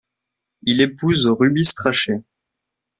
[0.63, 2.23] Il épouse Ruby Strachey.